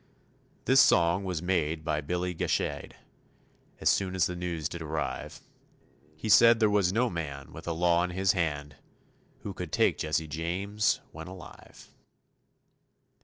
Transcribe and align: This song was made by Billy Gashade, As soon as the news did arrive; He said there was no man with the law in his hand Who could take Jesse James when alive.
This 0.65 0.81
song 0.81 1.23
was 1.25 1.43
made 1.43 1.85
by 1.85 2.01
Billy 2.01 2.33
Gashade, 2.33 2.95
As 3.79 3.87
soon 3.87 4.15
as 4.15 4.25
the 4.25 4.35
news 4.35 4.67
did 4.67 4.81
arrive; 4.81 5.41
He 6.15 6.27
said 6.27 6.59
there 6.59 6.71
was 6.71 6.91
no 6.91 7.07
man 7.07 7.53
with 7.53 7.65
the 7.65 7.75
law 7.75 8.03
in 8.03 8.09
his 8.09 8.31
hand 8.31 8.77
Who 9.41 9.53
could 9.53 9.71
take 9.71 9.99
Jesse 9.99 10.27
James 10.27 11.01
when 11.11 11.27
alive. 11.27 11.91